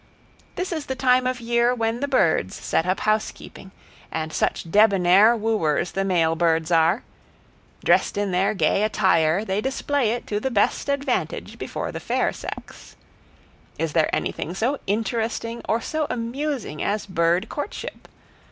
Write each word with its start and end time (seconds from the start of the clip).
This 0.55 0.71
is 0.71 0.87
the 0.87 0.95
time 0.95 1.27
of 1.27 1.39
year 1.39 1.75
when 1.75 1.99
the 1.99 2.07
birds 2.07 2.55
set 2.55 2.87
up 2.87 3.01
housekeeping; 3.01 3.69
and 4.11 4.33
such 4.33 4.71
debonair 4.71 5.35
wooers 5.35 5.91
the 5.91 6.03
male 6.03 6.33
birds 6.35 6.71
are! 6.71 7.03
Dressed 7.85 8.17
in 8.17 8.31
their 8.31 8.55
gay 8.55 8.81
attire, 8.81 9.45
they 9.45 9.61
display 9.61 10.09
it 10.13 10.25
to 10.25 10.39
the 10.39 10.49
best 10.49 10.89
advantage 10.89 11.59
before 11.59 11.91
the 11.91 11.99
fair 11.99 12.33
sex. 12.33 12.95
Is 13.77 13.93
there 13.93 14.09
anything 14.11 14.55
so 14.55 14.79
interesting 14.87 15.61
or 15.69 15.79
so 15.81 16.07
amusing 16.09 16.81
as 16.81 17.05
bird 17.05 17.47
courtship? 17.47 18.07